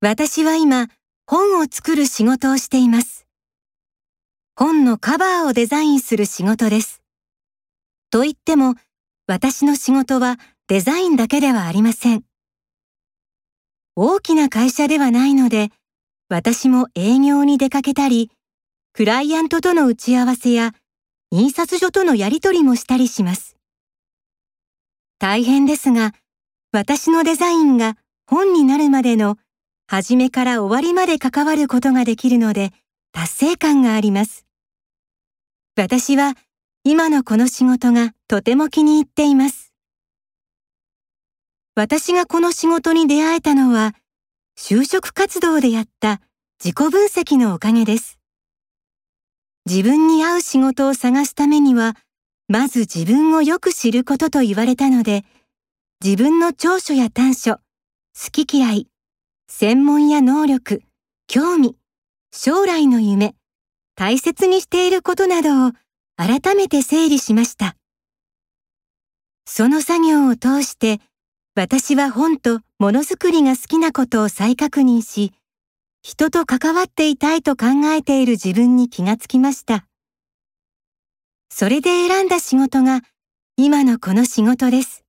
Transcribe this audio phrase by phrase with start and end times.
[0.00, 0.86] 私は今、
[1.26, 3.26] 本を作る仕事をしています。
[4.54, 7.02] 本のカバーをデザインする仕事です。
[8.08, 8.76] と言っても、
[9.26, 10.38] 私の仕事は
[10.68, 12.22] デザインだけではありません。
[13.96, 15.70] 大きな会社ではないので、
[16.28, 18.30] 私も営業に出かけたり、
[18.92, 20.74] クライアントとの打ち合わせや
[21.32, 23.56] 印刷所とのやり取りもしたりします。
[25.18, 26.12] 大変ですが、
[26.70, 27.96] 私のデザインが
[28.28, 29.38] 本になるまでの
[29.88, 32.72] 初めから終わりまで関わることができるので
[33.12, 34.46] 達成感があります。
[35.76, 36.34] 私は
[36.84, 39.72] 今のこの仕事がとても気に入っています。
[41.74, 43.94] 私がこの仕事に出会えたのは
[44.58, 46.20] 就職活動でやった
[46.62, 48.18] 自己分析のおかげです。
[49.64, 51.96] 自分に合う仕事を探すためには、
[52.48, 55.24] まず自分をよく知ることと言われたので、
[56.04, 57.56] 自分の長所や短所、
[58.14, 58.88] 好き嫌い、
[59.50, 60.82] 専門や能力、
[61.26, 61.74] 興味、
[62.32, 63.34] 将来の夢、
[63.96, 65.72] 大切にしていることなどを
[66.16, 67.74] 改めて整理しました。
[69.46, 71.00] その作業を通して、
[71.56, 75.32] 私は本とものづくりが好きなことを再確認し、
[76.02, 79.86] 人と関わっていたいと考えている自分に気がつきました。
[81.50, 83.00] それで選んだ仕事が
[83.56, 85.07] 今のこの仕事です。